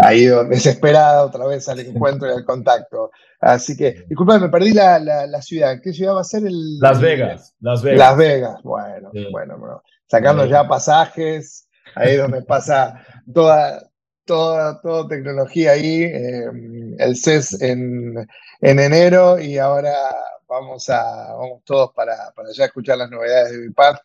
ha 0.00 0.14
ido 0.14 0.44
desesperada 0.44 1.24
otra 1.24 1.46
vez 1.46 1.68
al 1.68 1.80
encuentro 1.80 2.28
y 2.28 2.32
al 2.32 2.44
contacto. 2.44 3.10
Así 3.40 3.76
que, 3.76 4.04
disculpa, 4.08 4.38
me 4.38 4.48
perdí 4.48 4.72
la, 4.72 4.98
la, 4.98 5.42
ciudad. 5.42 5.80
¿Qué 5.82 5.92
ciudad 5.92 6.16
va 6.16 6.22
a 6.22 6.24
ser? 6.24 6.44
El, 6.46 6.78
Las 6.80 7.00
Vegas. 7.00 7.54
Las 7.60 7.82
Vegas. 7.82 7.98
Las 7.98 8.16
Vegas. 8.16 8.62
Bueno, 8.62 9.10
bueno, 9.30 9.58
bueno. 9.58 9.82
Sacando 10.06 10.44
ya 10.46 10.66
pasajes, 10.66 11.68
ahí 11.94 12.16
donde 12.16 12.42
pasa 12.42 13.04
toda, 13.32 13.88
toda, 14.24 14.80
toda 14.80 15.08
tecnología 15.08 15.72
ahí, 15.72 16.02
eh, 16.02 16.50
el 16.98 17.16
CES 17.16 17.60
en, 17.62 18.26
en, 18.60 18.78
enero 18.80 19.38
y 19.38 19.58
ahora 19.58 19.94
vamos, 20.48 20.88
a, 20.88 21.34
vamos 21.34 21.62
todos 21.64 21.92
para, 21.94 22.32
para 22.34 22.50
ya 22.52 22.64
escuchar 22.64 22.98
las 22.98 23.10
novedades 23.10 23.52
de 23.52 23.68
Bipad. 23.68 23.96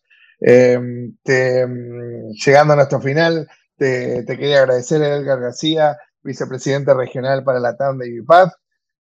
Eh, 0.45 0.77
llegando 1.25 2.73
a 2.73 2.75
nuestro 2.75 2.99
final, 2.99 3.47
te, 3.83 4.23
te, 4.23 4.37
quería 4.37 4.59
agradecer 4.59 5.03
a 5.03 5.17
Edgar 5.17 5.41
García, 5.41 5.97
vicepresidente 6.23 6.93
regional 6.93 7.43
para 7.43 7.59
la 7.59 7.75
TAM 7.75 7.97
de 7.97 8.09
Bipad, 8.09 8.49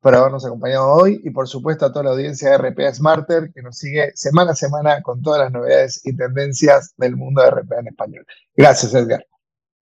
por 0.01 0.15
habernos 0.15 0.47
acompañado 0.47 0.93
hoy 0.93 1.21
y 1.25 1.31
por 1.31 1.49
supuesto 1.49 1.87
a 1.87 1.93
toda 1.93 2.05
la 2.05 2.11
audiencia 2.13 2.51
de 2.51 2.59
RPA 2.59 2.95
Smarter 2.95 3.51
que 3.53 3.61
nos 3.61 3.77
sigue 3.77 4.13
semana 4.15 4.53
a 4.53 4.55
semana 4.55 5.03
con 5.03 5.21
todas 5.21 5.41
las 5.41 5.51
novedades 5.51 6.01
y 6.05 6.17
tendencias 6.17 6.95
del 6.97 7.17
mundo 7.17 7.43
de 7.43 7.51
RPA 7.51 7.81
en 7.81 7.89
español. 7.89 8.27
Gracias, 8.57 8.95
Edgar. 8.95 9.27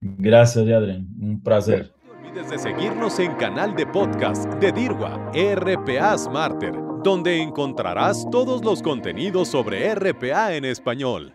Gracias, 0.02 0.58
Adrián. 0.58 1.08
Un 1.18 1.42
placer. 1.42 1.90
No 2.06 2.28
olvides 2.28 2.50
de 2.50 2.58
seguirnos 2.58 3.18
en 3.18 3.34
canal 3.36 3.74
de 3.74 3.86
podcast 3.86 4.44
de 4.60 4.70
DIRWA, 4.70 5.32
RPA 5.32 6.18
Smarter, 6.18 6.74
donde 7.02 7.40
encontrarás 7.40 8.26
todos 8.30 8.62
los 8.62 8.82
contenidos 8.82 9.48
sobre 9.48 9.94
RPA 9.94 10.52
en 10.54 10.66
español. 10.66 11.34